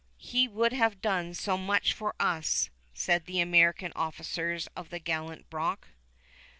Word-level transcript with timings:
"He 0.17 0.47
would 0.47 0.73
have 0.73 0.99
done 0.99 1.27
as 1.29 1.45
much 1.47 1.93
for 1.93 2.15
us," 2.19 2.71
said 2.91 3.27
the 3.27 3.39
American 3.39 3.93
officers 3.95 4.65
of 4.75 4.89
the 4.89 4.97
gallant 4.97 5.47
Brock. 5.51 5.89